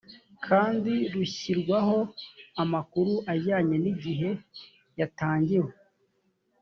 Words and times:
kandi 0.45 0.93
rushyirwaho 1.13 1.97
amakuru 2.63 3.13
ajyanye 3.33 3.75
n 3.83 3.85
igihe 3.93 4.29
yatangiwe 4.99 5.71